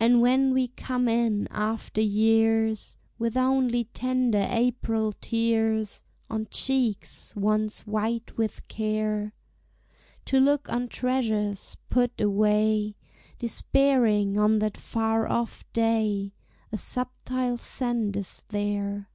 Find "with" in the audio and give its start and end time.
3.18-3.36, 8.38-8.66